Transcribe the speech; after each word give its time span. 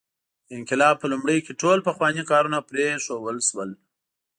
د 0.47 0.49
انقلاب 0.59 0.95
په 0.99 1.07
لومړیو 1.13 1.45
کې 1.45 1.53
ټول 1.61 1.77
پخواني 1.87 2.23
کارونه 2.31 2.57
پرېښودل 2.69 3.37
شول. 3.47 3.69